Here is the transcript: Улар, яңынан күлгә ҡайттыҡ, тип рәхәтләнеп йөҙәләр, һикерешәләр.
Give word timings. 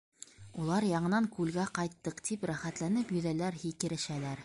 Улар, 0.63 0.87
яңынан 0.91 1.27
күлгә 1.35 1.67
ҡайттыҡ, 1.77 2.25
тип 2.31 2.49
рәхәтләнеп 2.53 3.17
йөҙәләр, 3.19 3.65
һикерешәләр. 3.67 4.37